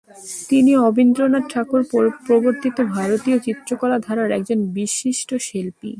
তিনি 0.49 0.71
অবনীন্দ্রনাথ 0.87 1.45
ঠাকুর 1.53 1.81
প্রবর্তিত 2.25 2.77
ভারতীয় 2.95 3.37
চিত্রকলা 3.45 3.97
ধারার 4.07 4.29
একজন 4.37 4.59
বিশিষ্ট 4.77 5.29
শিল্পী। 5.47 5.89